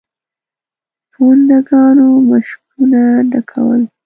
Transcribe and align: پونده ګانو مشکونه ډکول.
پونده 1.11 1.59
ګانو 1.69 2.09
مشکونه 2.29 3.01
ډکول. 3.31 3.81